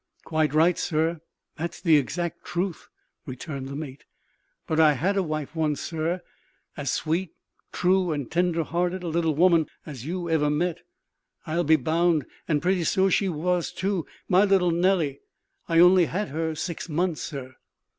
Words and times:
"Quite 0.25 0.51
right, 0.55 0.79
sir; 0.79 1.21
that's 1.57 1.79
the 1.79 1.95
exact 1.97 2.43
truth," 2.43 2.87
returned 3.27 3.67
the 3.67 3.75
mate. 3.75 4.05
"But 4.65 4.79
I 4.79 4.93
had 4.93 5.15
a 5.15 5.21
wife 5.21 5.55
once, 5.55 5.79
sir; 5.79 6.21
as 6.75 6.91
sweet, 6.91 7.33
true, 7.71 8.11
and 8.11 8.31
tender 8.31 8.63
hearted 8.63 9.03
a 9.03 9.07
little 9.07 9.35
woman 9.35 9.67
as 9.85 10.03
you 10.03 10.27
ever 10.27 10.49
met, 10.49 10.79
I'll 11.45 11.63
be 11.63 11.75
bound. 11.75 12.25
And 12.47 12.63
pretty, 12.63 12.83
she 12.83 13.29
was, 13.29 13.71
too. 13.71 14.07
My 14.27 14.43
little 14.43 14.71
Nellie 14.71 15.19
I 15.69 15.77
only 15.77 16.05
had 16.05 16.29
her 16.29 16.55
six 16.55 16.89
months, 16.89 17.21
sir. 17.21 17.57